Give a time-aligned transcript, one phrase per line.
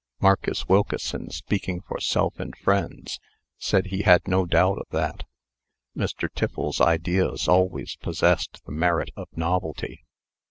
[0.19, 3.19] Marcus Wilkeson, speaking for self and friends,
[3.59, 5.25] said he had no doubt of that.
[5.95, 6.27] Mr.
[6.27, 10.03] Tiffles's ideas always possessed the merit of novelty.